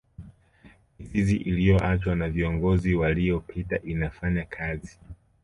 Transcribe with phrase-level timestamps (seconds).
[0.99, 4.97] mizizi iliyoachwa na viongozi waliyopita inafanya kazi